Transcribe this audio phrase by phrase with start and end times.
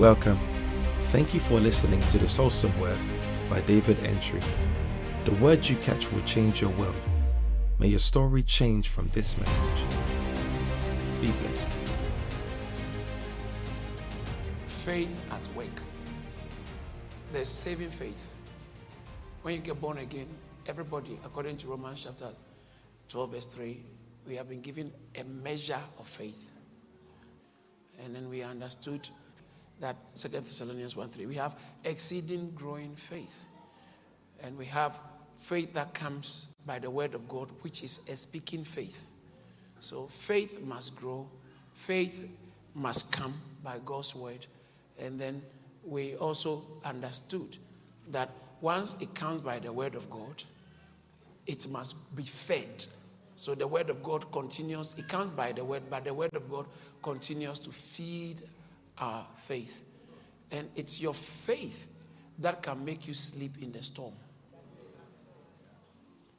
[0.00, 0.40] Welcome.
[1.12, 2.96] Thank you for listening to this wholesome word
[3.50, 4.40] by David Entry.
[5.26, 6.94] The words you catch will change your world.
[7.78, 9.84] May your story change from this message.
[11.20, 11.70] Be blessed.
[14.64, 15.66] Faith at work.
[17.30, 18.26] There's saving faith.
[19.42, 20.28] When you get born again,
[20.66, 22.30] everybody, according to Romans chapter
[23.10, 23.78] 12, verse 3,
[24.26, 26.52] we have been given a measure of faith.
[28.02, 29.06] And then we understood
[29.80, 33.46] that Second Thessalonians 1 3, we have exceeding growing faith.
[34.42, 34.98] And we have
[35.38, 39.06] faith that comes by the word of God, which is a speaking faith.
[39.80, 41.28] So faith must grow,
[41.72, 42.28] faith
[42.74, 43.34] must come
[43.64, 44.46] by God's word.
[44.98, 45.42] And then
[45.84, 47.56] we also understood
[48.08, 50.44] that once it comes by the word of God,
[51.46, 52.84] it must be fed.
[53.36, 56.50] So the word of God continues, it comes by the word, but the word of
[56.50, 56.66] God
[57.02, 58.42] continues to feed
[59.00, 59.84] our faith.
[60.50, 61.86] And it's your faith
[62.38, 64.14] that can make you sleep in the storm.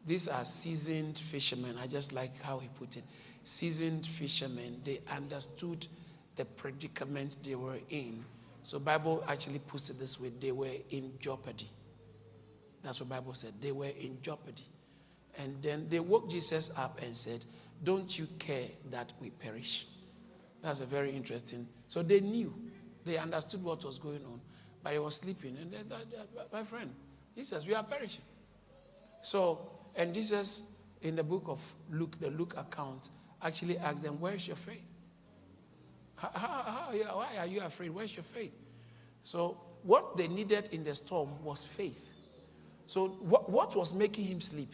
[0.05, 1.75] These are seasoned fishermen.
[1.81, 3.03] I just like how he put it.
[3.43, 5.87] Seasoned fishermen, they understood
[6.35, 8.23] the predicament they were in.
[8.63, 11.69] So Bible actually puts it this way, they were in jeopardy.
[12.83, 13.53] That's what Bible said.
[13.61, 14.65] They were in jeopardy.
[15.37, 17.45] And then they woke Jesus up and said,
[17.83, 19.85] Don't you care that we perish?
[20.61, 21.67] That's a very interesting.
[21.87, 22.53] So they knew,
[23.03, 24.39] they understood what was going on,
[24.83, 25.57] but he was sleeping.
[25.59, 26.91] And they, they, they, my friend,
[27.35, 28.23] Jesus, we are perishing.
[29.21, 29.59] So,
[29.95, 31.59] and Jesus, in the book of
[31.91, 33.09] Luke, the Luke account,
[33.41, 34.83] actually asked them, Where's your faith?
[36.15, 37.89] How, how, how, why are you afraid?
[37.89, 38.53] Where's your faith?
[39.23, 42.05] So, what they needed in the storm was faith.
[42.85, 44.73] So, what, what was making him sleep?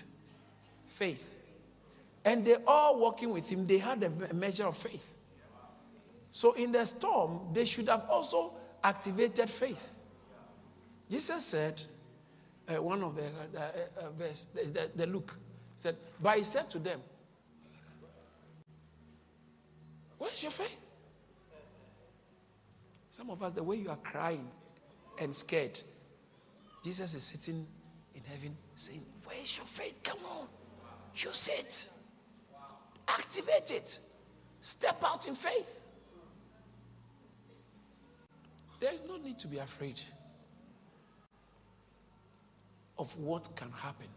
[0.88, 1.24] Faith.
[2.26, 5.14] And they all walking with him, they had a measure of faith.
[6.38, 9.92] So, in the storm, they should have also activated faith.
[11.10, 11.82] Jesus said,
[12.70, 13.62] uh, one of the uh,
[14.00, 15.36] uh, verse, the, the Luke
[15.78, 17.02] said, but he said to them,
[20.20, 20.78] Where's your faith?
[23.10, 24.48] Some of us, the way you are crying
[25.20, 25.82] and scared,
[26.84, 27.66] Jesus is sitting
[28.14, 30.02] in heaven saying, Where's your faith?
[30.04, 30.46] Come on.
[31.16, 31.88] Use it.
[33.08, 33.98] Activate it.
[34.62, 35.82] Step out in faith.
[38.80, 40.00] There is no need to be afraid
[42.98, 44.08] of what can happen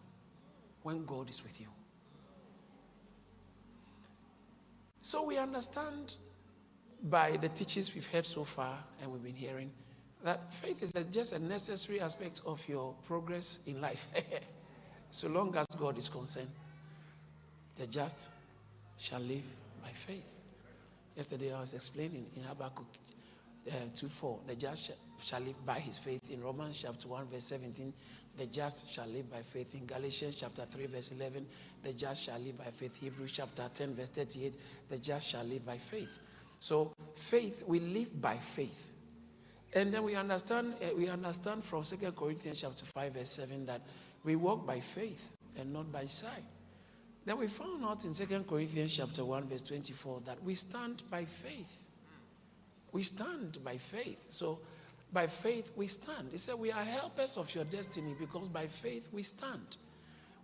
[0.83, 1.67] when God is with you.
[5.03, 6.17] So we understand
[7.03, 9.71] by the teachings we've heard so far and we've been hearing
[10.23, 14.07] that faith is a, just a necessary aspect of your progress in life.
[15.11, 16.51] so long as God is concerned,
[17.77, 18.31] the just
[18.99, 19.45] shall live
[19.83, 20.35] by faith.
[21.17, 22.87] Yesterday I was explaining in Habakkuk
[23.71, 26.31] uh, 2 4, the just shall live by his faith.
[26.31, 27.93] In Romans chapter 1, verse 17,
[28.37, 29.75] the just shall live by faith.
[29.75, 31.47] In Galatians chapter 3, verse 11,
[31.83, 32.97] the just shall live by faith.
[32.97, 34.55] Hebrews chapter 10, verse 38,
[34.89, 36.19] the just shall live by faith.
[36.59, 38.93] So faith, we live by faith.
[39.73, 43.83] And then we understand, uh, we understand from 2 Corinthians chapter 5, verse 7, that
[44.25, 46.45] we walk by faith and not by sight.
[47.25, 51.25] Then we found out in 2 Corinthians chapter 1, verse 24, that we stand by
[51.25, 51.85] faith.
[52.93, 54.27] We stand by faith.
[54.29, 54.59] So
[55.13, 56.29] by faith we stand.
[56.31, 59.77] He said, We are helpers of your destiny because by faith we stand.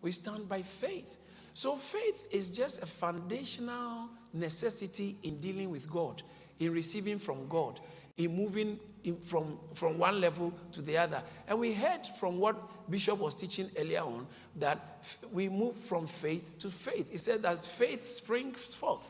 [0.02, 1.16] We stand by faith.
[1.54, 6.22] So faith is just a foundational necessity in dealing with God,
[6.60, 7.80] in receiving from God,
[8.18, 11.22] in moving in from, from one level to the other.
[11.46, 16.58] And we heard from what Bishop was teaching earlier on that we move from faith
[16.58, 17.10] to faith.
[17.10, 19.08] He said that faith springs forth.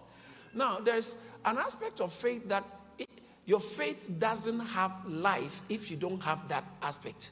[0.55, 2.65] Now, there's an aspect of faith that
[3.47, 7.31] your faith doesn't have life if you don't have that aspect.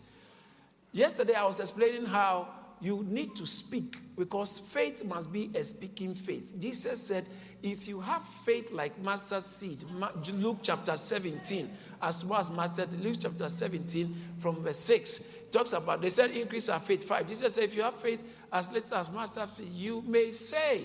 [0.93, 2.49] Yesterday, I was explaining how
[2.81, 6.53] you need to speak because faith must be a speaking faith.
[6.59, 7.29] Jesus said,
[7.63, 9.83] if you have faith like mustard seed,
[10.35, 11.69] Luke chapter 17,
[12.03, 16.69] as well as mustard, Luke chapter 17 from verse 6, talks about, they said, increase
[16.69, 17.05] our faith.
[17.05, 17.27] 5.
[17.27, 18.23] Jesus said, if you have faith
[18.53, 20.85] as little as mustard seed, you may say.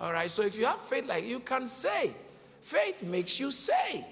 [0.00, 2.12] All right, so if you have faith like you can say,
[2.62, 4.06] faith makes you say.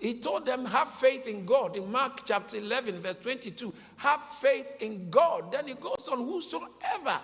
[0.00, 1.76] He told them, have faith in God.
[1.76, 5.52] In Mark chapter 11, verse 22, have faith in God.
[5.52, 7.20] Then he goes on, whosoever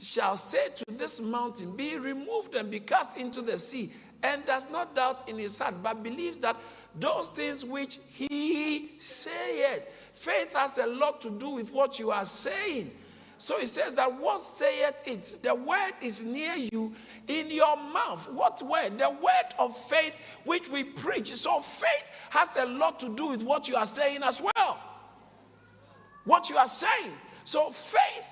[0.00, 3.92] shall say to this mountain, be removed and be cast into the sea,
[4.24, 6.56] and does not doubt in his heart, but believes that
[6.98, 9.86] those things which he saith.
[10.12, 12.90] Faith has a lot to do with what you are saying.
[13.38, 15.36] So he says that what saith it?
[15.42, 16.92] The word is near you
[17.28, 18.28] in your mouth.
[18.32, 18.98] What word?
[18.98, 20.14] The word of faith
[20.44, 21.34] which we preach.
[21.36, 24.80] So faith has a lot to do with what you are saying as well.
[26.24, 27.12] What you are saying.
[27.44, 28.26] So faith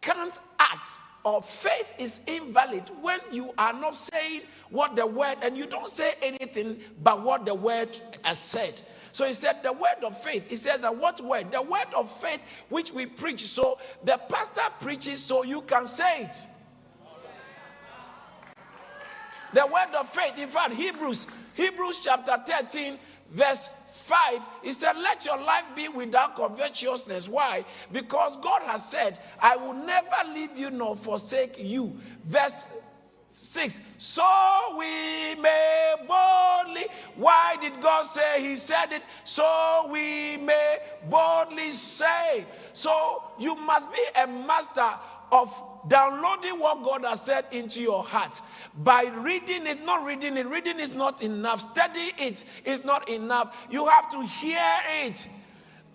[0.00, 5.56] can't act or faith is invalid when you are not saying what the word and
[5.56, 8.82] you don't say anything but what the word has said.
[9.12, 10.48] So he said, the word of faith.
[10.48, 11.50] He says that what word?
[11.50, 13.42] The word of faith which we preach.
[13.42, 16.36] So the pastor preaches so you can say it.
[19.52, 20.38] The word of faith.
[20.38, 22.98] In fact, Hebrews, Hebrews chapter 13,
[23.30, 27.28] verse 5, he said, Let your life be without covetousness.
[27.28, 27.64] Why?
[27.92, 31.96] Because God has said, I will never leave you nor forsake you.
[32.24, 32.72] Verse
[33.42, 34.22] 6 so
[34.78, 39.02] we may boldly why did god say he said it?
[39.24, 40.78] So we may
[41.08, 42.46] boldly say.
[42.72, 44.90] So you must be a master
[45.32, 48.40] of downloading what god has said into your heart.
[48.74, 51.60] By reading it not reading it reading is not enough.
[51.60, 53.66] Study it is not enough.
[53.70, 54.72] You have to hear
[55.02, 55.28] it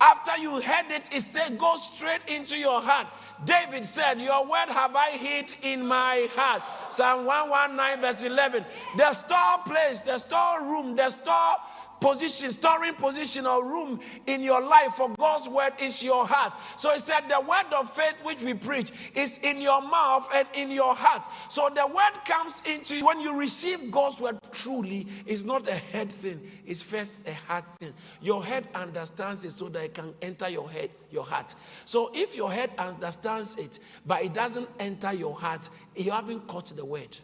[0.00, 3.06] after you heard it, it said, Go straight into your heart.
[3.44, 6.62] David said, Your word have I hid in my heart.
[6.90, 8.64] Psalm 119, verse 11.
[8.96, 11.56] The store place, the store room, the store
[12.00, 16.52] position, storing position or room in your life for God's word is your heart.
[16.76, 20.46] So he said, the word of faith which we preach is in your mouth and
[20.54, 21.26] in your heart.
[21.48, 25.74] So the word comes into you when you receive God's word truly, it's not a
[25.74, 27.92] head thing, it's first a heart thing.
[28.20, 31.54] Your head understands it so that it can enter your head, your heart.
[31.84, 36.66] So if your head understands it, but it doesn't enter your heart, you haven't caught
[36.66, 37.18] the word.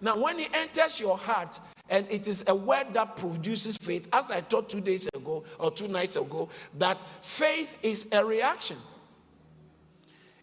[0.00, 1.60] Now, when it enters your heart,
[1.90, 5.70] and it is a word that produces faith, as I taught two days ago or
[5.70, 6.48] two nights ago,
[6.78, 8.76] that faith is a reaction.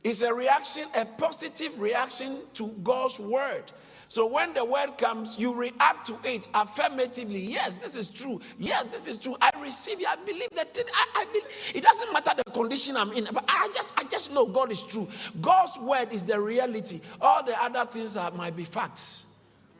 [0.04, 3.64] It's a reaction, a positive reaction to God's word.
[4.10, 7.40] So when the word comes, you react to it affirmatively.
[7.40, 8.40] Yes, this is true.
[8.58, 9.36] Yes, this is true.
[9.42, 10.08] I receive it.
[10.08, 10.78] I believe that.
[10.94, 11.44] I, I believe.
[11.74, 14.82] It doesn't matter the condition I'm in, but I just, I just know God is
[14.82, 15.10] true.
[15.42, 17.02] God's word is the reality.
[17.20, 19.37] All the other things are, might be facts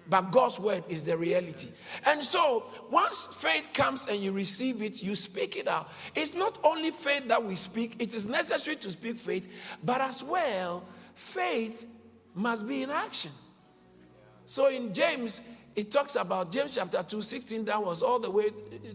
[0.10, 1.70] but God's word is the reality.
[2.06, 5.90] And so, once faith comes and you receive it, you speak it out.
[6.16, 9.52] It's not only faith that we speak, it is necessary to speak faith,
[9.84, 10.84] but as well,
[11.14, 11.86] faith
[12.34, 13.32] must be in action.
[14.46, 15.42] So, in James,
[15.76, 18.50] it talks about James chapter 2, 16 downwards, all the way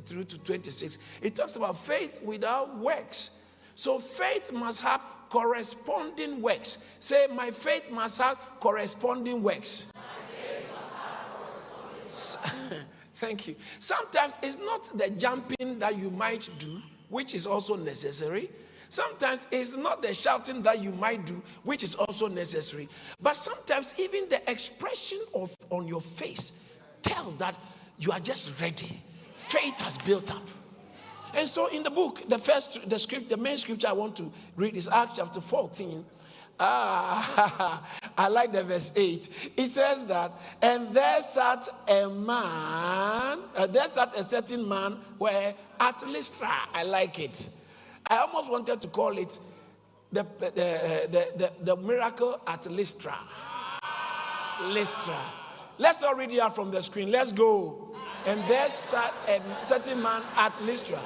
[0.06, 0.98] through to 26.
[1.20, 3.42] It talks about faith without works.
[3.74, 6.78] So, faith must have corresponding works.
[7.00, 9.90] Say, my faith must have corresponding works.
[13.16, 13.56] Thank you.
[13.78, 18.50] Sometimes it's not the jumping that you might do, which is also necessary.
[18.88, 22.88] Sometimes it's not the shouting that you might do, which is also necessary.
[23.22, 26.60] But sometimes even the expression of on your face
[27.00, 27.54] tells that
[27.98, 29.00] you are just ready.
[29.32, 30.46] Faith has built up.
[31.34, 34.30] And so in the book, the first the script, the main scripture I want to
[34.56, 36.04] read is Acts chapter 14,
[36.64, 37.82] Ah,
[38.16, 39.28] I like the verse 8.
[39.56, 40.30] It says that,
[40.62, 46.84] and there sat a man, uh, there sat a certain man where at Lystra, I
[46.84, 47.48] like it.
[48.06, 49.40] I almost wanted to call it
[50.12, 50.50] the, the,
[51.10, 53.18] the, the, the miracle at Lystra.
[54.62, 55.18] Lystra.
[55.78, 57.10] Let's all read it out from the screen.
[57.10, 57.96] Let's go.
[58.24, 61.00] And there sat a certain man at Lystra,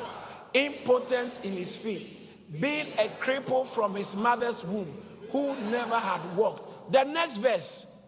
[0.52, 2.28] impotent in his feet,
[2.60, 4.94] being a cripple from his mother's womb
[5.30, 6.92] who never had walked.
[6.92, 8.02] The next verse,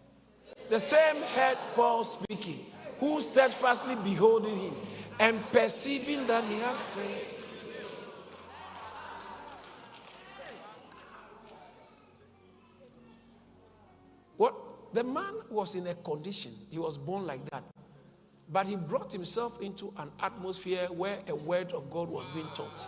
[0.68, 2.66] the same heard Paul speaking,
[3.00, 4.74] who steadfastly beholding him
[5.18, 7.34] and perceiving that he had faith.
[14.36, 14.54] What
[14.94, 17.64] the man was in a condition, he was born like that.
[18.50, 22.86] But he brought himself into an atmosphere where a word of God was being taught.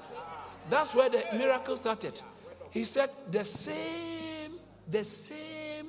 [0.70, 2.22] That's where the miracle started.
[2.70, 4.52] He said, The same,
[4.88, 5.88] the same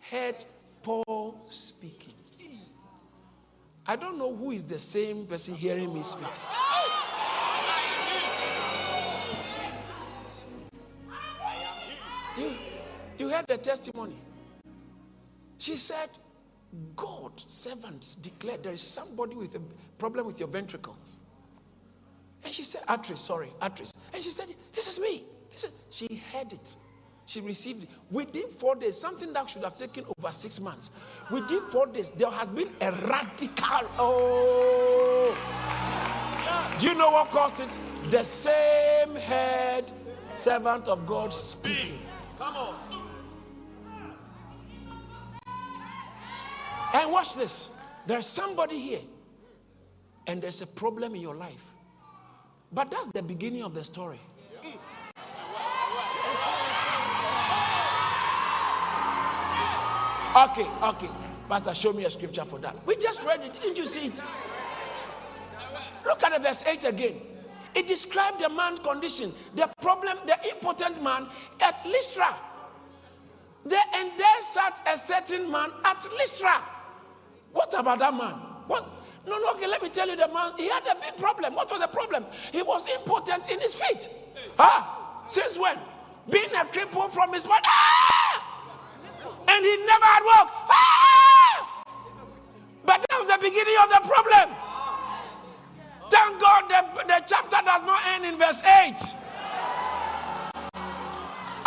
[0.00, 0.44] head
[0.82, 2.14] Paul speaking.
[3.84, 6.28] I don't know who is the same person hearing me speak.
[12.38, 12.52] You,
[13.18, 14.16] you heard the testimony.
[15.58, 16.08] She said,
[16.96, 19.60] God, servants declared there is somebody with a
[19.98, 21.20] problem with your ventricles.
[22.44, 23.92] And she said, Atris, sorry, Atris.
[24.14, 25.24] And she said, This is me.
[25.52, 26.76] Listen, she had it.
[27.26, 27.88] She received it.
[28.10, 30.90] Within four days, something that should have taken over six months.
[31.30, 33.86] Within four days, there has been a radical.
[33.98, 35.36] Oh.
[36.78, 37.78] Do you know what caused it?
[38.10, 39.92] The same head
[40.34, 42.00] servant of God speaking.
[42.38, 42.74] Come on.
[46.94, 47.76] And watch this.
[48.06, 49.00] There's somebody here,
[50.26, 51.64] and there's a problem in your life.
[52.72, 54.20] But that's the beginning of the story.
[60.34, 61.10] Okay, okay.
[61.46, 62.74] Pastor, show me a scripture for that.
[62.86, 63.52] We just read it.
[63.52, 64.22] Didn't you see it?
[66.06, 67.20] Look at the verse 8 again.
[67.74, 71.26] It described the man's condition, the problem, the impotent man
[71.60, 72.34] at Lystra.
[73.64, 76.62] There and there sat a certain man at Lystra.
[77.52, 78.34] What about that man?
[78.66, 78.88] What?
[79.26, 81.54] No, no, okay, let me tell you the man, he had a big problem.
[81.54, 82.24] What was the problem?
[82.50, 84.08] He was impotent in his feet.
[84.58, 85.78] Ah, since when?
[86.28, 87.60] Being a cripple from his mother.
[87.64, 88.11] Ah!
[89.52, 90.52] And he never had walked.
[90.68, 91.84] Ah!
[92.84, 94.48] But that was the beginning of the problem.
[96.08, 98.96] Thank God the, the chapter does not end in verse 8.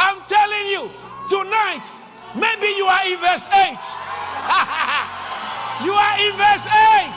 [0.01, 0.89] I'm telling you,
[1.29, 1.85] tonight,
[2.33, 3.53] maybe you are in verse 8.
[5.85, 7.13] you are in verse 8.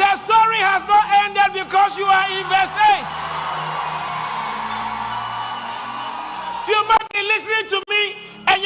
[0.00, 3.04] The story has not ended because you are in verse 8.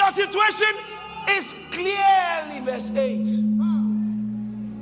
[0.02, 0.74] Your situation
[1.30, 3.26] is clearly verse 8.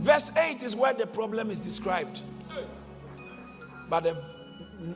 [0.03, 2.23] Verse 8 is where the problem is described.
[3.91, 4.25] But the,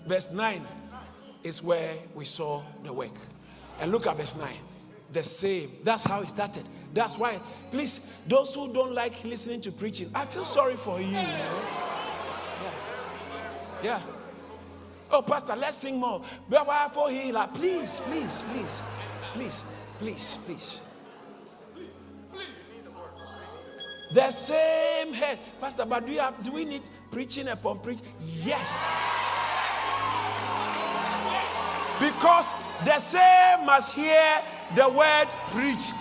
[0.06, 0.62] verse 9
[1.42, 3.14] is where we saw the work.
[3.80, 4.48] And look at verse 9.
[5.12, 5.70] The same.
[5.82, 6.66] That's how it started.
[6.94, 7.38] That's why,
[7.70, 11.06] please, those who don't like listening to preaching, I feel sorry for you.
[11.06, 11.60] you know?
[12.62, 12.70] Yeah.
[13.82, 14.00] yeah.
[15.10, 16.22] Oh, Pastor, let's sing more.
[16.48, 18.82] Please, please, please,
[19.34, 19.64] please,
[19.98, 20.80] please, please,
[21.74, 21.88] please,
[22.32, 22.48] please.
[24.12, 25.38] The same head.
[25.60, 28.06] Pastor, but do, you have, do we need preaching upon preaching?
[28.44, 28.70] Yes.
[31.98, 32.52] Because
[32.84, 34.42] the same must hear
[34.76, 35.94] the word preached.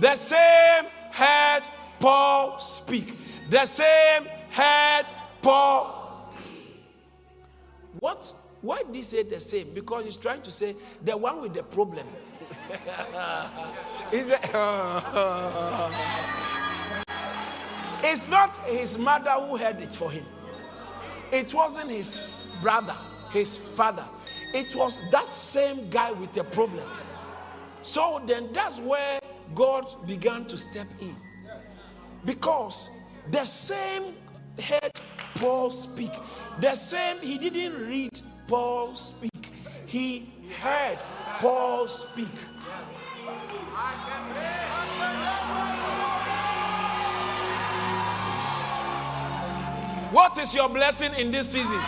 [0.00, 3.14] The same head Paul speak.
[3.50, 5.06] The same head
[5.42, 6.32] Paul.
[6.34, 6.82] Speak.
[8.00, 8.32] What?
[8.60, 9.72] Why did he say the same?
[9.72, 10.74] Because he's trying to say
[11.04, 12.06] the one with the problem
[14.12, 14.54] Is it?
[14.54, 15.90] Uh,
[18.02, 20.24] it's not his mother who heard it for him.
[21.32, 22.30] It wasn't his
[22.62, 22.94] brother,
[23.32, 24.04] his father.
[24.54, 26.88] It was that same guy with the problem.
[27.82, 29.20] So then that's where
[29.54, 31.14] God began to step in.
[32.24, 34.14] Because the same
[34.62, 34.92] heard
[35.34, 36.10] Paul speak,
[36.60, 39.30] the same, he didn't read Paul speak,
[39.86, 40.98] he heard
[41.38, 42.26] Paul speak.
[50.10, 51.78] What is your blessing in this season?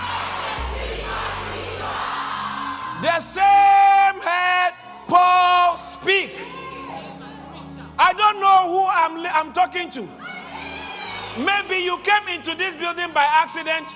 [3.00, 4.74] The same head
[5.08, 6.32] Paul speak.
[7.98, 10.06] I don't know who I'm, I'm talking to.
[11.38, 13.94] Maybe you came into this building by accident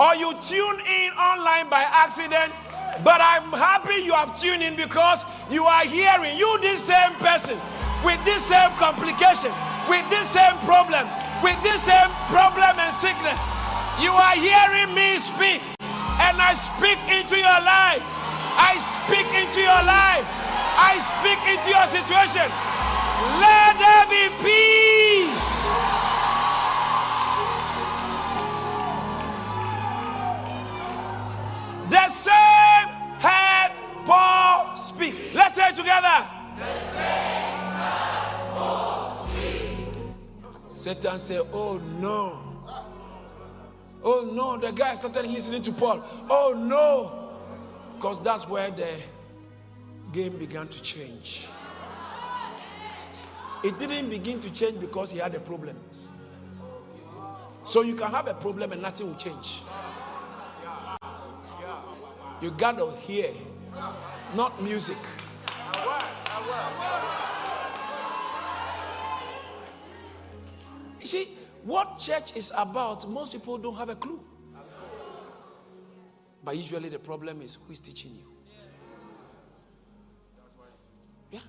[0.00, 2.52] or you tune in online by accident
[3.02, 7.58] but I'm happy you have tuned in because you are hearing you, this same person,
[8.04, 9.50] with this same complication,
[9.88, 11.02] with this same problem,
[11.42, 13.40] with this same problem and sickness.
[13.98, 15.58] You are hearing me speak,
[16.22, 18.04] and I speak into your life.
[18.54, 20.26] I speak into your life.
[20.78, 22.46] I speak into your situation.
[23.42, 26.03] Let there be peace.
[35.74, 36.26] Together.
[40.68, 42.40] Satan said, Oh no.
[44.02, 46.04] Oh no, the guy started listening to Paul.
[46.28, 47.30] Oh no.
[47.96, 48.88] Because that's where the
[50.12, 51.46] game began to change.
[53.64, 55.76] It didn't begin to change because he had a problem.
[57.64, 59.62] So you can have a problem and nothing will change.
[62.42, 63.30] You got to hear,
[64.34, 64.98] not music.
[71.00, 71.28] You see,
[71.62, 74.20] what church is about, most people don't have a clue.
[76.42, 78.26] But usually the problem is who is teaching you.
[81.30, 81.40] Yeah.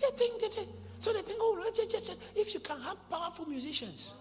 [0.00, 2.96] They think that they, so they think, oh, let's just, just, if you can have
[3.10, 4.14] powerful musicians.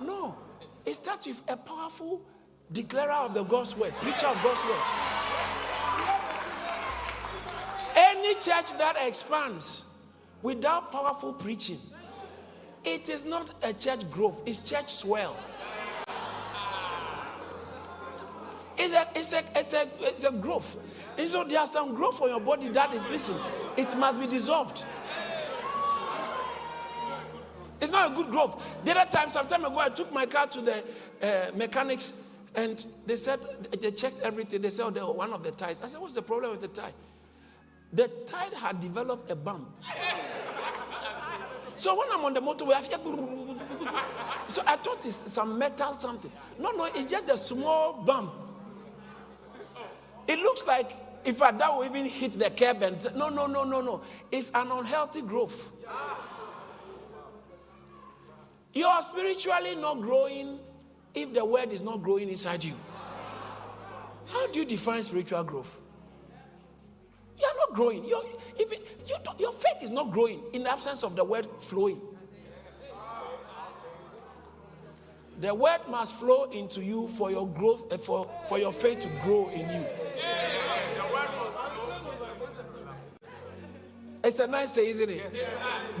[0.00, 0.36] No.
[0.84, 2.22] It starts with a powerful
[2.72, 5.23] declarer of the God's word, preacher of God's word.
[8.24, 9.84] Any church that expands
[10.40, 11.78] without powerful preaching,
[12.82, 15.36] it is not a church growth, it's church swell.
[18.78, 20.76] It's a, it's a, it's a, it's a growth.
[21.18, 23.36] And so there are some growth for your body that is, listen,
[23.76, 24.82] it must be dissolved.
[27.80, 28.62] It's not a good growth.
[28.84, 30.82] The other time, some time ago, I took my car to the
[31.22, 33.38] uh, mechanics and they said,
[33.80, 34.62] they checked everything.
[34.62, 35.82] They said, oh, one of the tires.
[35.82, 36.92] I said, what's the problem with the tire?
[37.94, 39.68] The tire had developed a bump.
[41.76, 43.56] so when I'm on the motorway, I feel.
[44.48, 46.30] So I thought it's some metal something.
[46.58, 48.32] No, no, it's just a small bump.
[50.26, 50.92] It looks like
[51.24, 54.02] if I that will even hit the curb and no, no, no, no, no.
[54.30, 55.70] It's an unhealthy growth.
[58.72, 60.58] You are spiritually not growing
[61.14, 62.74] if the word is not growing inside you.
[64.26, 65.80] How do you define spiritual growth?
[67.44, 68.04] You are not growing.
[68.06, 68.24] You're,
[68.58, 72.00] if it, you your faith is not growing in the absence of the word flowing.
[75.40, 79.08] The word must flow into you for your growth, uh, for, for your faith to
[79.22, 79.84] grow in you.
[84.22, 85.22] It's a nice say, isn't it?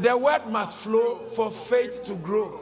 [0.00, 2.60] The word must flow for faith to grow.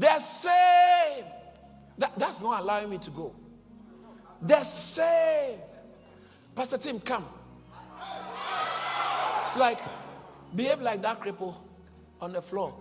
[0.00, 1.24] The same.
[1.98, 3.34] That, that's not allowing me to go.
[4.40, 5.58] The same.
[6.54, 7.26] Pastor Tim, come.
[9.42, 9.78] It's like
[10.56, 11.54] behave like that cripple
[12.18, 12.74] on the floor.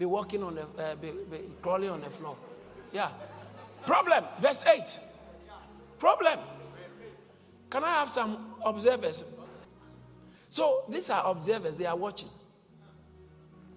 [0.00, 2.36] Be walking on the, uh, be, be crawling on the floor.
[2.92, 3.10] Yeah.
[3.86, 4.24] Problem.
[4.40, 4.98] Verse 8.
[6.00, 6.40] Problem.
[7.70, 9.22] Can I have some observers?
[10.48, 12.30] So these are observers, they are watching.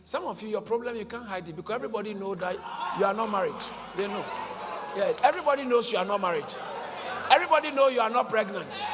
[0.07, 2.55] Some of you, your problem, you can't hide it because everybody know that
[2.97, 3.61] you are not married.
[3.93, 4.23] They know.
[4.95, 6.45] Yeah, everybody knows you are not married.
[7.29, 8.85] Everybody know you are not pregnant.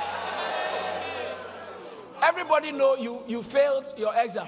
[2.24, 4.48] Everybody know you, you failed your exam.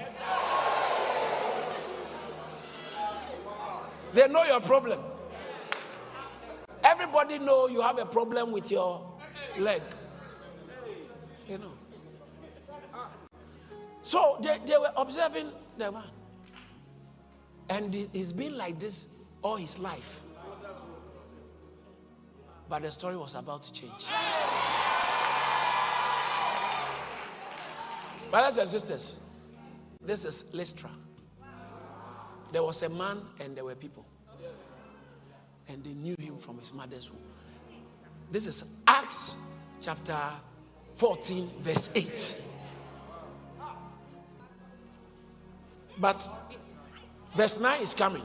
[4.12, 4.98] They know your problem.
[6.82, 9.06] Everybody know you have a problem with your
[9.56, 9.82] leg.
[11.48, 11.72] You know.
[14.02, 16.15] So they, they were observing the man.
[17.68, 19.06] And he's been like this
[19.42, 20.20] all his life.
[22.68, 24.06] But the story was about to change.
[28.30, 29.16] Brothers and sisters,
[30.00, 30.90] this is Lystra.
[32.52, 34.04] There was a man and there were people.
[35.68, 37.20] And they knew him from his mother's womb.
[38.30, 39.36] This is Acts
[39.80, 40.18] chapter
[40.94, 42.42] 14, verse 8.
[45.98, 46.28] But
[47.36, 48.22] verse 9 is coming.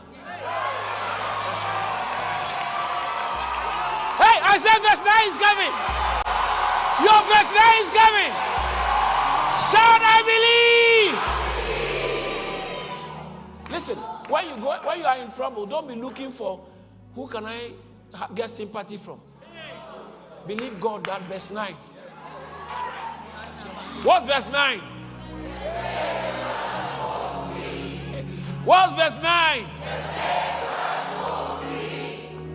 [4.17, 5.73] Hey, I said verse 9 is coming.
[7.03, 8.31] Your verse 9 is coming.
[9.67, 11.19] Shout, I believe.
[13.71, 13.97] Listen,
[14.29, 16.61] when you go, when you are in trouble, don't be looking for
[17.13, 17.71] who can I
[18.33, 19.19] get sympathy from.
[20.47, 21.73] Believe God that verse 9.
[24.03, 24.81] What's verse 9?
[28.65, 29.65] What's verse 9?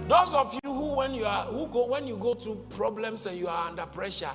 [0.09, 3.37] Those of you who when you are who go when you go through problems and
[3.37, 4.31] you are under pressure,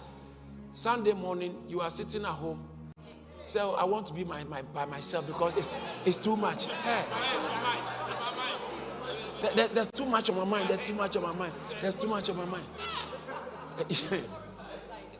[0.74, 2.68] Sunday morning you are sitting at home
[3.52, 6.68] so oh, I want to be my, my, by myself because it's, it's too much.
[6.68, 7.04] Hey.
[9.54, 10.70] There, there's too much on my mind.
[10.70, 11.52] There's too much on my mind.
[11.82, 12.64] There's too much on my mind.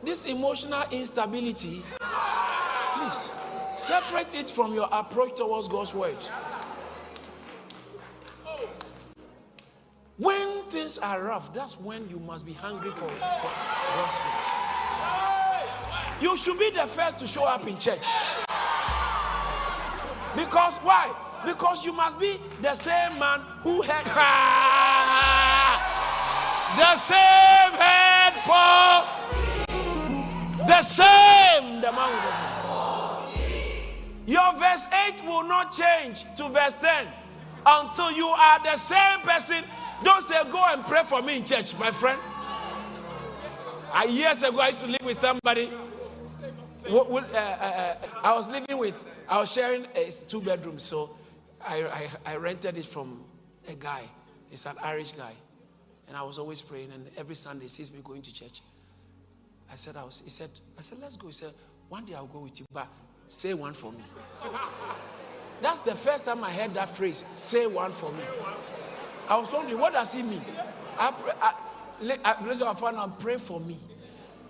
[0.02, 1.82] this emotional instability,
[2.94, 3.28] please
[3.76, 6.16] separate it from your approach towards God's word.
[10.18, 13.52] When things are rough, that's when you must be hungry for God's word.
[16.20, 18.06] You should be the first to show up in church.
[20.36, 21.12] Because why?
[21.44, 24.06] Because you must be the same man who had
[26.76, 29.04] the same head Paul,
[30.68, 32.51] the same the man
[34.26, 37.06] Your verse 8 will not change to verse 10
[37.66, 39.64] until you are the same person.
[40.04, 42.20] Don't say, Go and pray for me in church, my friend.
[43.92, 45.70] I, years ago, I used to live with somebody
[46.86, 51.16] uh, uh, uh, I was living with, I was sharing a two bedrooms, so
[51.64, 53.22] I, I, I rented it from
[53.68, 54.02] a guy.
[54.50, 55.32] He's an Irish guy.
[56.08, 58.60] And I was always praying, and every Sunday he sees me going to church.
[59.70, 61.28] I said, I was, he said, I said, let's go.
[61.28, 61.52] He said,
[61.88, 62.88] one day I'll go with you, but
[63.32, 64.02] say one for me.
[65.62, 68.22] That's the first time I heard that phrase, say one for me.
[69.28, 70.44] I was wondering, what does he mean?
[70.98, 71.54] I, pray, I,
[72.24, 73.78] I, I pray for me.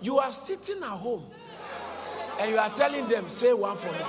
[0.01, 1.23] You are sitting at home
[2.39, 3.99] and you are telling them, say one for me.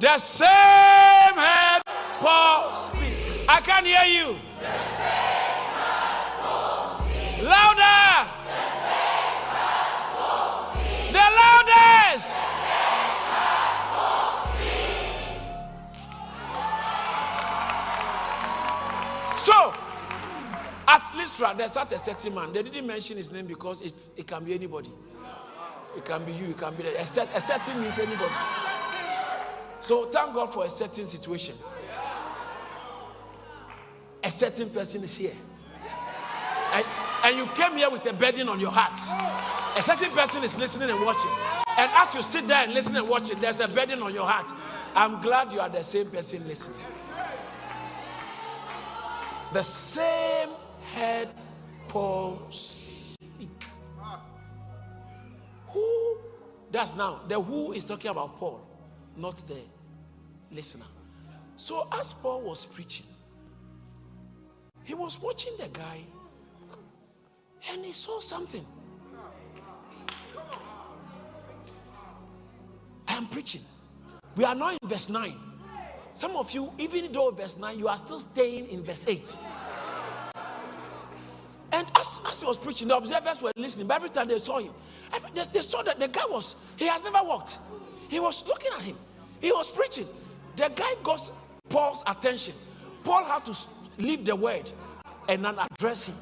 [0.00, 1.82] The same head
[2.18, 3.14] Paul speak.
[3.48, 4.36] I can't hear you.
[21.16, 22.52] Lystra, there's not a certain man.
[22.52, 24.90] They didn't mention his name because it, it can be anybody.
[25.96, 28.32] It can be you, it can be a, a certain means anybody.
[29.80, 31.54] So thank God for a certain situation.
[34.22, 35.32] A certain person is here.
[36.72, 36.84] And,
[37.24, 38.98] and you came here with a burden on your heart.
[39.78, 41.30] A certain person is listening and watching.
[41.78, 44.26] And as you sit there and listen and watch it, there's a burden on your
[44.26, 44.50] heart.
[44.94, 46.80] I'm glad you are the same person listening.
[49.52, 50.48] The same
[50.96, 51.28] head
[51.88, 53.66] Paul speak.
[55.68, 56.18] Who
[56.72, 57.20] does now?
[57.28, 58.66] The who is talking about Paul,
[59.16, 59.60] not the
[60.50, 60.86] listener.
[61.56, 63.06] So as Paul was preaching,
[64.84, 66.00] he was watching the guy
[67.70, 68.64] and he saw something.
[73.08, 73.62] I am preaching.
[74.34, 75.32] We are now in verse 9.
[76.14, 79.36] Some of you, even though verse 9, you are still staying in verse 8.
[82.36, 83.86] As, he was preaching, the observers were listening.
[83.86, 84.72] But every time they saw him,
[85.34, 87.58] they, they saw that the guy was, he has never walked.
[88.10, 88.96] He was looking at him.
[89.40, 90.06] He was preaching.
[90.56, 91.30] The guy got
[91.68, 92.54] Paul's attention.
[93.04, 93.56] Paul had to
[93.98, 94.70] leave the word
[95.28, 96.14] and then address him.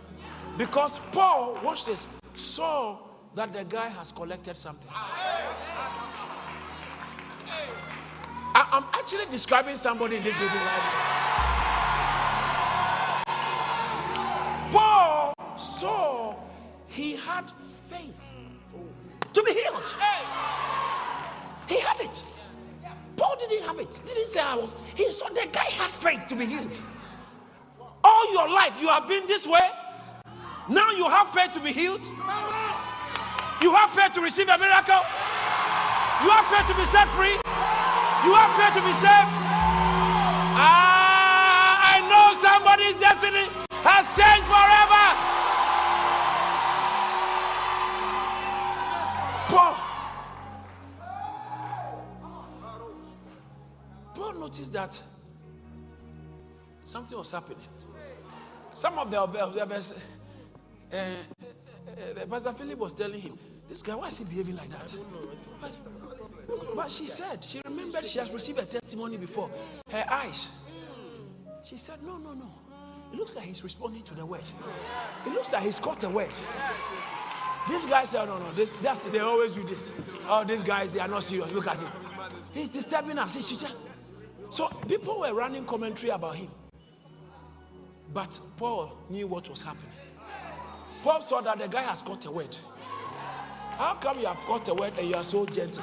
[0.56, 2.98] Because Paul, watch this, saw
[3.34, 4.88] that the guy has collected something.
[8.56, 11.33] I, am actually describing somebody in this building right now.
[15.84, 16.34] Saw
[16.88, 17.44] he had
[17.90, 18.18] faith
[19.34, 19.84] to be healed.
[21.68, 22.24] He had it.
[23.16, 24.02] Paul didn't have it.
[24.06, 24.74] Didn't say I was.
[24.94, 26.82] He saw the guy had faith to be healed.
[28.02, 29.68] All your life you have been this way.
[30.70, 32.06] Now you have faith to be healed.
[33.60, 35.02] You have faith to receive a miracle.
[36.24, 37.36] You have faith to be set free.
[38.24, 39.32] You have faith to be saved.
[40.56, 43.48] Ah, I know somebody's destiny
[43.84, 44.83] has changed forever.
[54.54, 55.00] Noticed that
[56.84, 57.58] something was happening.
[58.72, 59.94] Some of the observers,
[60.92, 63.36] uh, uh, uh, Pastor Philip was telling him,
[63.68, 64.96] This guy, why is he behaving like that?
[66.76, 69.50] But she said, she remembered she has received a testimony before.
[69.90, 70.50] Her eyes.
[71.64, 72.50] She said, No, no, no.
[73.12, 74.42] It looks like he's responding to the word.
[75.26, 76.32] It looks like he's caught the word.
[77.68, 79.92] This guy said, No, no, this, that's, they always do this.
[80.28, 81.52] Oh, these guys, they are not serious.
[81.52, 81.90] Look at him.
[82.52, 83.34] He's disturbing us.
[83.34, 83.64] He's,
[84.54, 86.48] so people were running commentary about him.
[88.12, 89.90] But Paul knew what was happening.
[91.02, 92.56] Paul saw that the guy has got a word.
[93.76, 95.82] How come you have got a word and you are so gentle?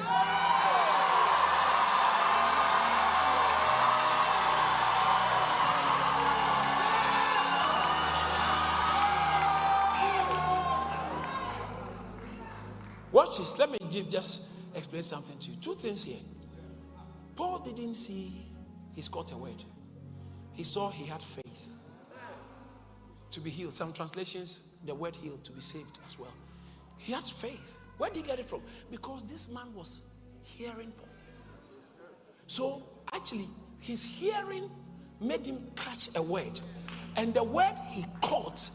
[13.12, 13.58] Watch this.
[13.58, 15.56] Let me just explain something to you.
[15.56, 16.16] Two things here.
[17.36, 18.46] Paul didn't see
[18.94, 19.64] he's got a word.
[20.52, 21.42] He saw he had faith
[23.30, 23.74] to be healed.
[23.74, 26.32] Some translations, the word healed to be saved as well.
[26.98, 27.78] He had faith.
[27.98, 28.62] Where did he get it from?
[28.90, 30.02] Because this man was
[30.42, 31.08] hearing Paul.
[32.46, 33.48] So actually,
[33.80, 34.70] his hearing
[35.20, 36.60] made him catch a word.
[37.16, 38.68] And the word he caught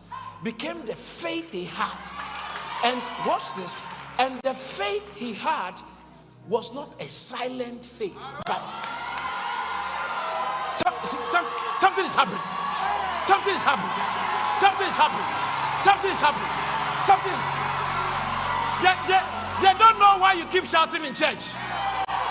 [0.44, 2.12] became the faith he had.
[2.84, 3.82] And watch this.
[4.20, 5.80] And the faith he had
[6.48, 8.62] was not a silent faith, but
[11.08, 12.44] something is happening.
[13.24, 13.96] Something is happening.
[14.60, 15.30] Something is happening.
[15.84, 16.52] Something is happening.
[17.08, 17.38] Something.
[18.84, 19.22] They, they,
[19.64, 21.54] they don't know why you keep shouting in church.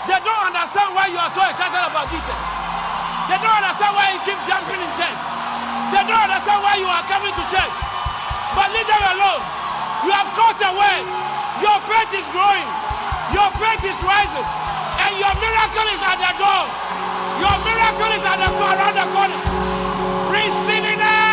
[0.05, 2.41] They don't understand why you are so excited about Jesus.
[3.27, 5.21] They don't understand why you keep jumping in church.
[5.91, 7.75] They don't understand why you are coming to church.
[8.55, 9.43] But leave them alone.
[10.07, 11.05] You have caught the word.
[11.59, 12.67] Your faith is growing.
[13.35, 14.47] Your faith is rising.
[15.03, 16.86] And your miracle is at the door.
[17.39, 19.39] Your miracle is at the around the corner.
[20.31, 21.27] Receive it now.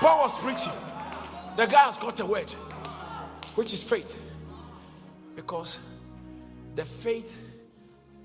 [0.00, 0.72] Paul was preaching.
[1.56, 2.50] The guy has got a word,
[3.54, 4.20] which is faith.
[5.36, 5.78] Because
[6.74, 7.36] the faith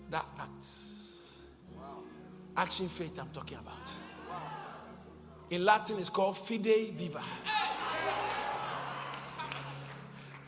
[0.10, 1.32] that acts,
[2.56, 3.94] action faith, I'm talking about.
[5.50, 7.22] In Latin, it's called fide viva.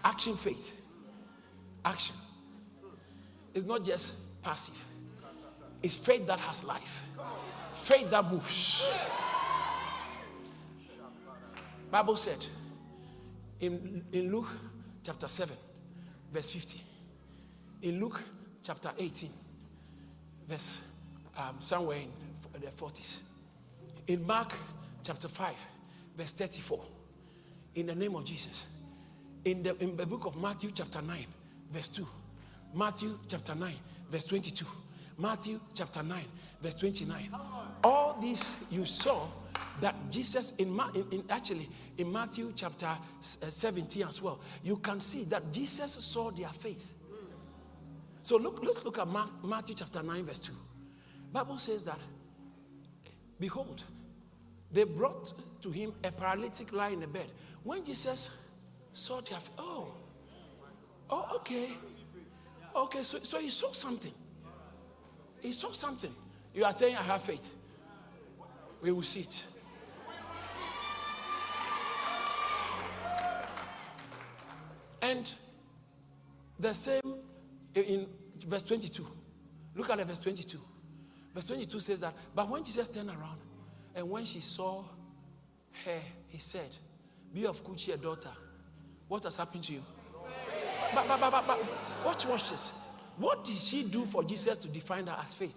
[0.04, 0.79] Action faith.
[1.84, 2.16] Action.
[3.54, 4.84] It's not just passive,
[5.82, 7.04] it's faith that has life,
[7.74, 8.92] faith that moves.
[11.92, 12.46] Bible said
[13.60, 14.48] in, in Luke
[15.04, 15.56] chapter 7,
[16.32, 16.80] verse 50.
[17.82, 18.22] In Luke
[18.64, 19.30] chapter 18,
[20.48, 20.88] verse
[21.38, 23.20] um, somewhere in the 40s.
[24.08, 24.54] In Mark
[25.04, 25.54] chapter 5,
[26.16, 26.80] verse 34,
[27.76, 28.66] in the name of Jesus.
[29.46, 31.26] In the, in the book of Matthew, chapter 9,
[31.72, 32.08] verse 2.
[32.74, 33.74] Matthew chapter 9,
[34.10, 34.66] verse 22.
[35.18, 36.24] Matthew chapter 9,
[36.62, 37.30] verse 29.
[37.84, 39.28] All these you saw
[39.82, 45.00] that Jesus, in, in, in, actually in Matthew chapter uh, 17 as well, you can
[45.00, 46.94] see that Jesus saw their faith.
[48.22, 50.54] So look, let's look at Mark, Matthew chapter 9, verse 2.
[51.32, 52.00] Bible says that,
[53.40, 53.84] behold,
[54.72, 57.32] they brought to him a paralytic lying in the bed.
[57.64, 58.30] When Jesus
[58.94, 59.94] saw their faith, oh,
[61.10, 61.70] oh, okay.
[62.76, 64.14] Okay, so, so he saw something.
[65.42, 66.14] He saw something.
[66.54, 67.54] You are saying, I have faith.
[68.82, 69.46] We will see it.
[75.02, 75.34] And
[76.60, 77.16] the same
[77.76, 78.08] eh, in
[78.46, 79.06] verse 22.
[79.76, 80.60] Look at verse 22.
[81.34, 83.40] Verse 22 says that, but when Jesus turned around
[83.96, 84.84] and when she saw
[85.86, 86.70] her, he said,
[87.34, 88.32] Be of good cheer, daughter.
[89.08, 89.84] What has happened to you?
[90.94, 91.60] But, but, but, but, but
[92.06, 92.72] watch, watch this.
[93.18, 95.56] What did she do for Jesus to define her as faith?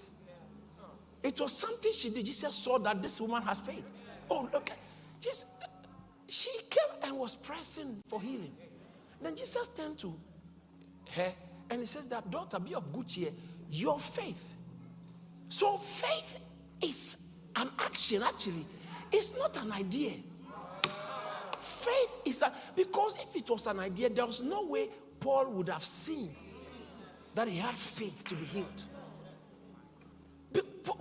[1.22, 2.26] It was something she did.
[2.26, 3.88] Jesus saw that this woman has faith.
[4.28, 4.78] Oh, look at
[5.20, 5.44] Jesus.
[6.28, 8.52] She came and was pressing for healing.
[9.20, 10.14] Then Jesus turned to
[11.12, 11.32] her
[11.70, 13.30] and he says that daughter, be of good cheer.
[13.70, 14.48] Your faith.
[15.48, 16.38] So faith
[16.82, 18.66] is an action, actually.
[19.12, 20.12] It's not an idea.
[21.60, 24.88] Faith is a because if it was an idea, there was no way
[25.22, 26.30] Paul would have seen
[27.34, 28.82] that he had faith to be healed.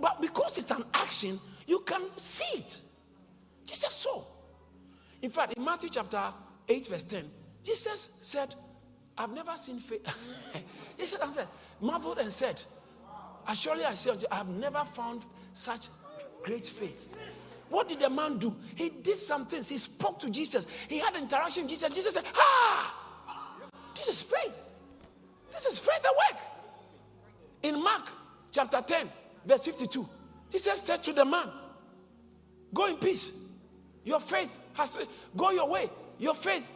[0.00, 2.80] But because it's an action, you can see it.
[3.66, 4.22] Jesus saw.
[5.20, 6.22] In fact, in Matthew chapter
[6.68, 7.28] 8, verse 10,
[7.64, 8.54] Jesus said,
[9.18, 10.06] I've never seen faith.
[10.96, 11.48] he said, I said,
[11.80, 12.62] marveled and said,
[13.54, 15.88] Surely I say I have never found such
[16.44, 17.16] great faith.
[17.68, 18.54] What did the man do?
[18.74, 19.68] He did some things.
[19.68, 20.66] He spoke to Jesus.
[20.88, 21.90] He had interaction with Jesus.
[21.90, 23.01] Jesus said, Ah,
[24.04, 24.64] this is faith.
[25.52, 26.42] This is faith at work.
[27.62, 28.10] In Mark
[28.50, 29.08] chapter 10,
[29.46, 30.08] verse 52,
[30.50, 31.48] Jesus said to the man,
[32.74, 33.48] Go in peace.
[34.04, 34.98] Your faith has
[35.36, 35.88] go your way.
[36.18, 36.68] Your faith.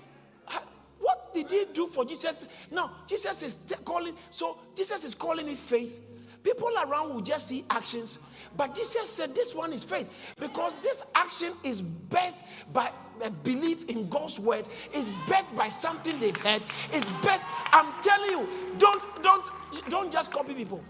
[1.01, 2.47] What did he do for Jesus?
[2.71, 6.01] Now, Jesus is calling, so Jesus is calling it faith.
[6.47, 8.21] People around will just see actions,
[8.57, 12.37] but Jesus said this one is faith because this action is birthed
[12.73, 12.93] by
[13.25, 17.43] a belief in God's word, is birthed by something they've heard, is birthed.
[17.73, 19.45] I'm telling you, don't don't
[19.89, 20.85] don't just copy people.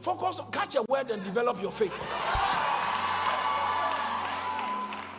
[0.00, 1.94] Focus, catch a word and develop your faith.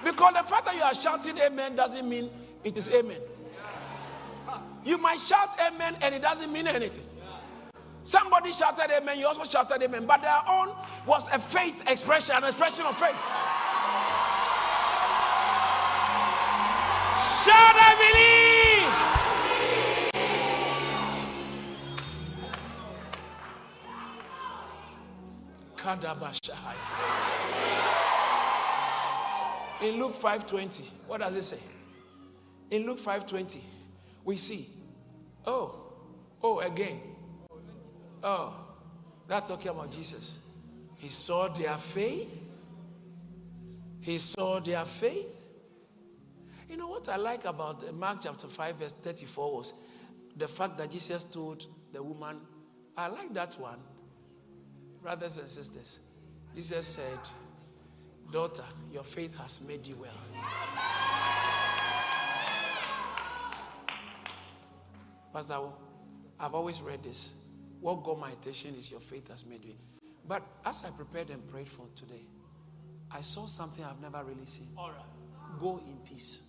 [0.03, 2.29] Because the fact that you are shouting amen doesn't mean
[2.65, 3.21] it is amen.
[4.83, 7.05] You might shout amen and it doesn't mean anything.
[8.09, 10.69] Somebody shouted amen, you also shouted amen, but their own
[11.05, 13.15] was a faith expression, an expression of faith.
[17.45, 18.89] Shout, I believe.
[29.87, 31.59] In Luke 5:20, what does it say?
[32.71, 33.61] In Luke 5:20,
[34.25, 34.65] we see,
[35.45, 35.75] oh,
[36.41, 37.17] oh, again.
[38.23, 38.53] Oh,
[39.27, 40.39] that's talking about Jesus.
[40.97, 42.33] He saw their faith.
[44.01, 45.27] He saw their faith.
[46.69, 49.73] You know what I like about Mark chapter 5, verse 34 was
[50.35, 52.41] the fact that Jesus told the woman,
[52.97, 53.79] I like that one.
[55.01, 55.99] Brothers and sisters,
[56.53, 57.29] Jesus said,
[58.31, 60.11] Daughter, your faith has made you well.
[65.33, 65.59] Pastor,
[66.39, 67.38] I've always read this.
[67.81, 69.73] What got my attention is your faith has made you.
[70.27, 72.21] But as I prepared and prayed for today,
[73.11, 74.67] I saw something I've never really seen.
[74.77, 75.59] All right.
[75.59, 76.39] Go in peace.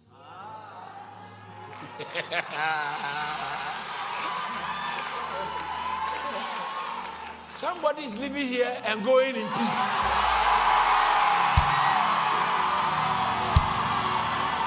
[7.48, 9.92] Somebody is living here and going in peace.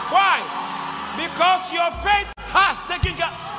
[0.09, 0.41] Why?
[1.17, 3.52] Because your faith has taken care.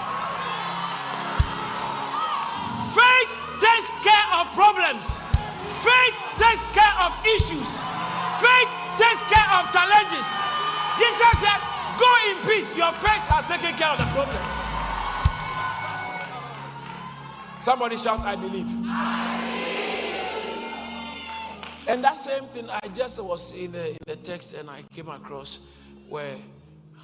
[2.95, 5.19] Faith takes care of problems.
[5.83, 7.83] Faith takes care of issues.
[8.39, 10.27] Faith takes care of challenges.
[10.99, 11.61] Jesus said,
[11.99, 12.71] Go in peace.
[12.77, 14.39] Your faith has taken care of the problem.
[17.61, 18.67] Somebody shout, I believe.
[21.87, 25.09] And that same thing, I just was in the, in the text and I came
[25.09, 25.75] across
[26.09, 26.37] where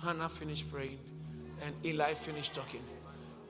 [0.02, 0.98] Hannah finished praying
[1.62, 2.82] and Eli finished talking.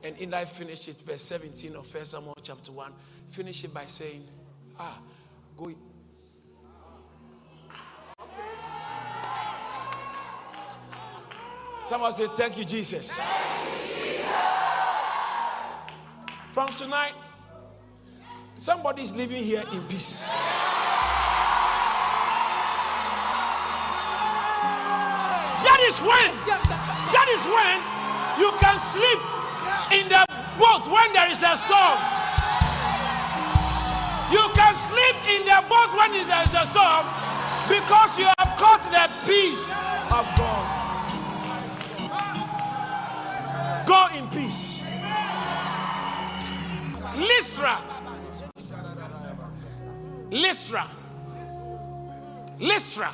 [0.02, 2.92] And in Eli finished it, verse 17 of 1 Samuel chapter 1,
[3.30, 4.26] finish it by saying,
[4.78, 4.98] Ah,
[5.56, 5.76] Go in.
[11.86, 13.12] Someone say, Thank you, Jesus.
[13.12, 13.28] Thank
[13.68, 14.30] you, Jesus.
[16.52, 17.14] From tonight,
[18.56, 20.28] somebody is living here in peace.
[25.62, 27.78] That is when, that is when
[28.40, 29.39] you can sleep
[29.92, 30.24] in the
[30.58, 31.98] boat when there is a storm.
[34.30, 37.06] You can sleep in the boat when there is a storm
[37.68, 39.72] because you have caught the peace
[40.10, 40.80] of God.
[43.86, 44.80] Go in peace.
[47.16, 47.78] Lystra.
[50.30, 50.86] Lystra.
[52.60, 53.12] Lystra.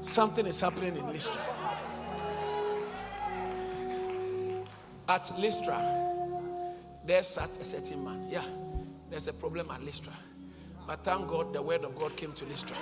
[0.00, 1.40] Something is happening in Lystra.
[5.12, 5.78] At Lystra,
[7.04, 8.28] there sat a certain man.
[8.30, 8.44] Yeah,
[9.10, 10.14] there's a problem at Lystra.
[10.86, 12.76] But thank God the word of God came to Lystra.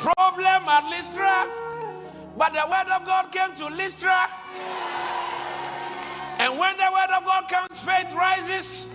[0.00, 1.46] Problem at Lystra
[2.36, 4.26] but the word of God came to Lystra.
[6.38, 8.94] And when the word of God comes, faith rises.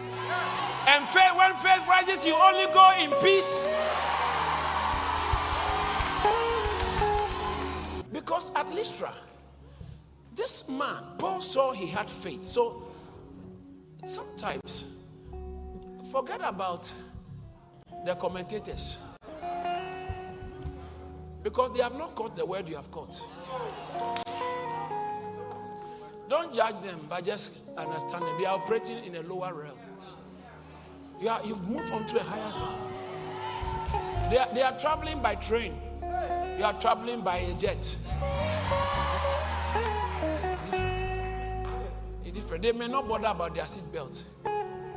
[0.87, 3.63] And faith, when faith rises, you only go in peace.
[8.31, 9.13] Because at Lystra,
[10.33, 12.47] this man, Paul saw he had faith.
[12.47, 12.81] So
[14.05, 14.85] sometimes
[16.13, 16.89] forget about
[18.05, 18.99] the commentators.
[21.43, 23.21] Because they have not caught the word you have caught.
[26.29, 28.37] Don't judge them by just understanding.
[28.39, 29.77] They are operating in a lower realm.
[31.19, 34.31] You are, you've moved on to a higher realm.
[34.31, 35.90] They are, they are traveling by train.
[36.57, 37.95] You are traveling by a jet.
[42.23, 42.63] It's different.
[42.63, 44.23] They may not bother about their seatbelt.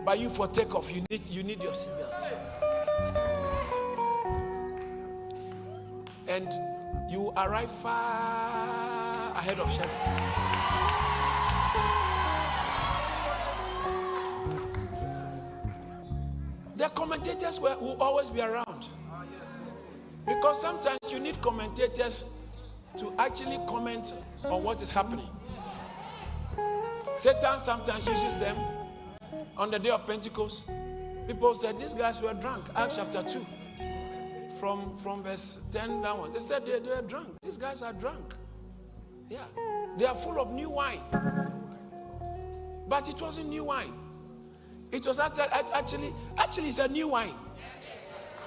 [0.04, 2.64] But you for takeoff, you need you need your seatbelt.
[6.34, 6.48] and
[7.10, 9.92] you arrive far ahead of schedule.
[16.76, 18.63] The commentators will always be around.
[20.54, 22.30] Because sometimes you need commentators
[22.96, 24.12] to actually comment
[24.44, 25.28] on what is happening.
[27.16, 28.56] Satan sometimes uses them
[29.56, 30.70] on the day of Pentecost.
[31.26, 32.66] People said these guys were drunk.
[32.76, 33.44] Acts chapter 2
[34.60, 36.34] from, from verse 10 downwards.
[36.34, 37.30] They said they, they are drunk.
[37.42, 38.34] These guys are drunk.
[39.28, 39.46] Yeah.
[39.98, 41.00] They are full of new wine.
[42.86, 43.94] But it wasn't new wine.
[44.92, 47.34] It was actually, actually, actually it's a new wine.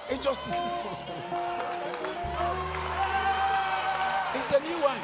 [0.08, 0.50] It was,
[4.38, 5.00] it's a new wine.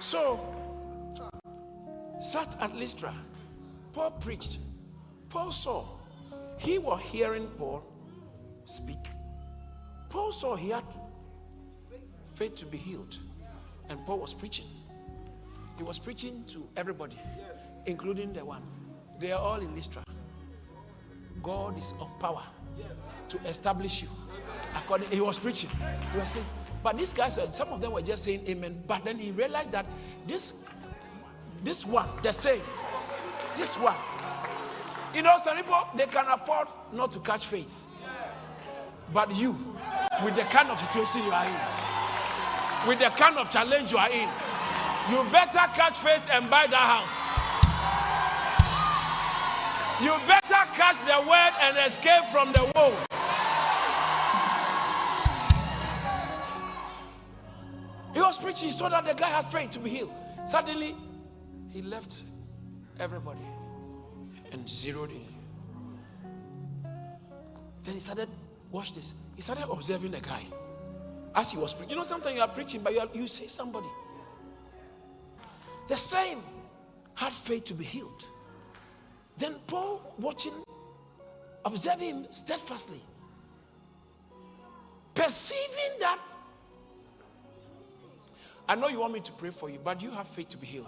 [0.00, 0.38] So,
[2.20, 3.14] sat at Lystra.
[3.92, 4.58] Paul preached.
[5.30, 5.84] Paul saw.
[6.58, 7.82] He was hearing Paul
[8.66, 9.02] speak.
[10.10, 10.84] Paul saw he had
[12.34, 13.16] faith to be healed,
[13.88, 14.66] and Paul was preaching.
[15.78, 17.16] He was preaching to everybody,
[17.86, 18.62] including the one.
[19.18, 20.02] They are all in Lystra.
[21.42, 22.42] God is of power.
[23.28, 24.08] To establish you.
[24.76, 25.70] According, he was preaching.
[26.12, 26.46] He was saying,
[26.82, 28.82] but these guys, uh, some of them were just saying amen.
[28.86, 29.86] But then he realized that
[30.26, 30.54] this,
[31.62, 32.60] this one, the same,
[33.56, 33.96] this one.
[35.14, 37.84] You know, some people they can afford not to catch faith.
[39.12, 39.58] But you,
[40.24, 44.10] with the kind of situation you are in, with the kind of challenge you are
[44.10, 44.28] in,
[45.10, 47.39] you better catch faith and buy that house.
[50.02, 52.94] You better catch the word and escape from the woe.
[58.14, 60.12] He was preaching, so that the guy had faith to be healed.
[60.46, 60.96] Suddenly,
[61.68, 62.22] he left
[62.98, 63.46] everybody
[64.52, 65.24] and zeroed in.
[67.84, 68.28] Then he started
[68.70, 69.14] Watch this.
[69.36, 70.42] He started observing the guy
[71.34, 71.90] as he was preaching.
[71.90, 73.88] You know, sometimes you are preaching, but you, are, you say somebody.
[75.88, 76.38] The same
[77.14, 78.24] had faith to be healed.
[79.40, 80.52] Then Paul, watching,
[81.64, 83.00] observing steadfastly,
[85.14, 86.18] perceiving that.
[88.68, 90.66] I know you want me to pray for you, but you have faith to be
[90.66, 90.86] healed?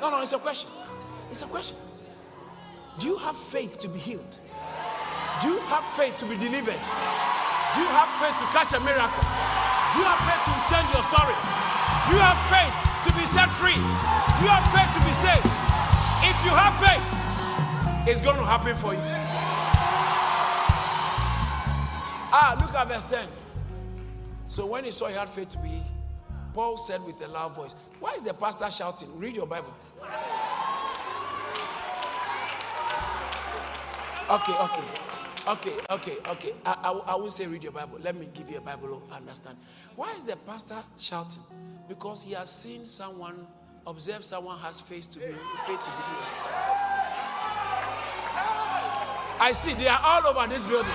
[0.00, 0.70] No, no, it's a question.
[1.30, 1.76] It's a question.
[2.98, 4.40] Do you have faith to be healed?
[5.42, 6.80] Do you have faith to be delivered?
[7.74, 9.28] Do you have faith to catch a miracle?
[9.92, 11.36] Do you have faith to change your story?
[12.08, 13.74] Do you have faith to be set free?
[13.74, 15.46] Do you have faith to be saved?
[16.26, 17.04] If you have faith,
[18.08, 19.00] it's going to happen for you.
[22.32, 23.26] Ah, look at verse 10.
[24.48, 25.82] So when he saw he had faith to be,
[26.52, 29.16] Paul said with a loud voice, Why is the pastor shouting?
[29.18, 29.74] Read your Bible.
[34.28, 34.82] Okay, okay.
[35.46, 36.52] Okay, okay, okay.
[36.64, 37.98] I, I, I won't say read your Bible.
[38.02, 39.56] Let me give you a Bible to understand.
[39.94, 41.42] Why is the pastor shouting?
[41.88, 43.46] Because he has seen someone,
[43.86, 45.26] observed someone has faith to be
[45.66, 46.02] faith to be.
[49.38, 50.90] I see they are all over this building.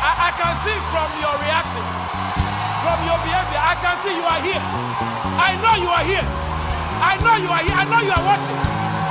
[0.00, 1.92] I, I can see from your reactions,
[2.80, 4.62] from your behavior, I can see you are here.
[5.36, 6.26] I know you are here.
[6.98, 7.76] I know you are here.
[7.76, 8.58] I know you are watching.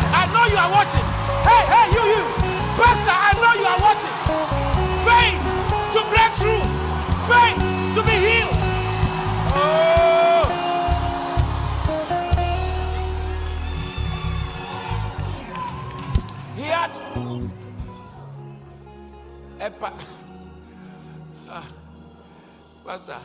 [0.10, 1.06] I know you are watching.
[1.46, 2.24] Hey, hey, you, you.
[2.80, 4.16] Pastor, I know you are watching.
[5.06, 5.40] Faith
[5.94, 6.64] to break through.
[7.30, 7.57] Faith
[19.68, 19.94] a pa-
[21.50, 21.68] ah,
[22.86, 23.20] Pastor.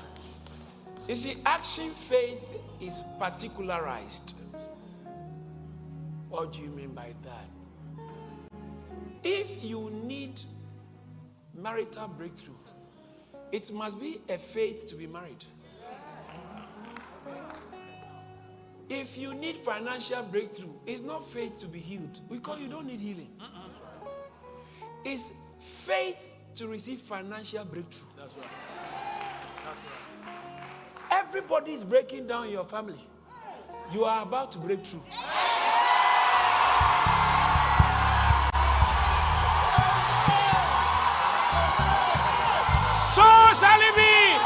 [1.09, 2.43] You see, action faith
[2.81, 4.35] is particularized.
[6.29, 8.13] What do you mean by that?
[9.23, 10.41] If you need
[11.55, 12.55] marital breakthrough,
[13.53, 15.45] it must be a faith to be married.
[18.89, 23.01] If you need financial breakthrough, it's not faith to be healed because you don't need
[23.01, 23.31] healing.
[25.05, 28.09] It's faith to receive financial breakthrough.
[28.17, 28.47] That's right.
[29.65, 31.21] That's right.
[31.25, 33.01] Everybody is breaking down in your family.
[33.93, 35.03] You are about to break through.
[43.15, 43.23] So
[43.61, 44.37] shall it be.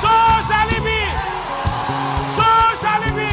[0.00, 0.12] So
[0.46, 1.00] shall it be.
[2.34, 2.46] So
[2.80, 3.30] shall it be.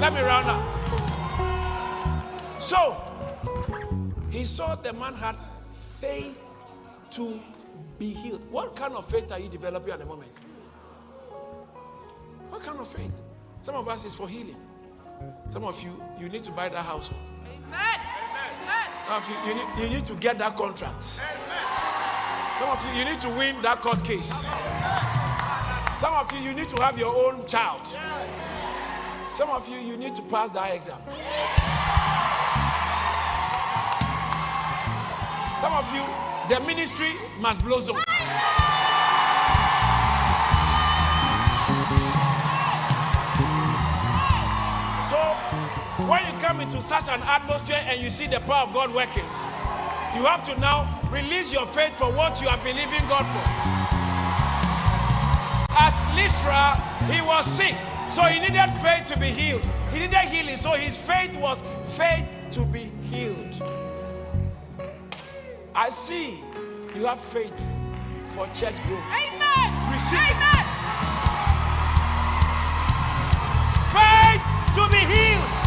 [0.00, 0.62] Let me round up.
[2.60, 3.03] So
[4.44, 5.36] he saw the man had
[5.98, 6.38] faith
[7.10, 7.40] to
[7.98, 8.42] be healed.
[8.50, 10.30] What kind of faith are you developing at the moment?
[12.50, 13.14] What kind of faith?
[13.62, 14.56] Some of us is for healing.
[15.48, 17.10] Some of you, you need to buy that house.
[17.10, 18.00] Amen.
[19.06, 21.02] Some of you, you need, you need to get that contract.
[22.58, 24.44] Some of you, you need to win that court case.
[25.98, 27.86] Some of you, you need to have your own child.
[29.30, 30.98] Some of you, you need to pass that exam.
[35.64, 36.04] Some of you,
[36.50, 37.96] the ministry must blossom.
[45.08, 45.16] So,
[46.04, 49.24] when you come into such an atmosphere and you see the power of God working,
[50.14, 53.44] you have to now release your faith for what you are believing God for.
[55.80, 56.76] At Lystra,
[57.10, 57.74] he was sick,
[58.12, 59.62] so he needed faith to be healed.
[59.90, 61.62] He needed healing, so his faith was
[61.96, 63.62] faith to be healed.
[65.76, 66.38] I see
[66.94, 67.52] you have faith
[68.28, 69.02] for church growth.
[69.10, 69.90] Amen.
[69.90, 70.20] Receive.
[70.30, 70.64] Amen.
[73.90, 75.63] Faith to be healed.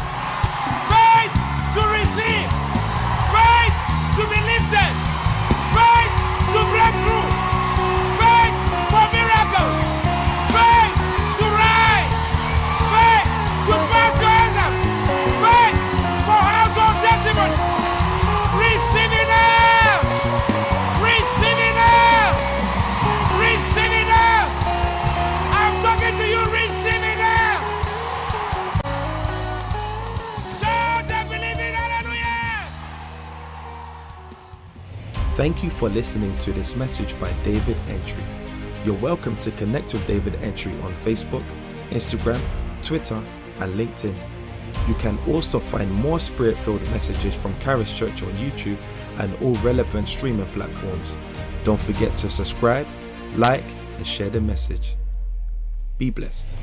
[35.48, 38.22] Thank you for listening to this message by David Antwi.
[38.86, 41.46] You're welcome to connect with David Antwi on Facebook,
[41.90, 42.42] Instagram,
[42.82, 43.24] Twitter,
[43.60, 44.14] and LinkedIn.
[44.90, 48.78] You can also find more spirit filled messages from Charis Church on YouTube
[49.20, 51.18] and all relevant streaming platforms.
[51.64, 52.86] Don't forget to subscribe,
[53.38, 53.64] like,
[53.96, 54.98] and share the message.
[55.98, 56.58] Be blessed.